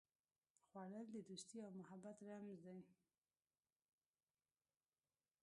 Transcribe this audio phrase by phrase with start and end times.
[0.69, 2.79] خوړل د دوستي او محبت رمز دی